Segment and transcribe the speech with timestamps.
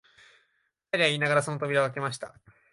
[0.93, 2.33] 二人は言いながら、その扉をあけました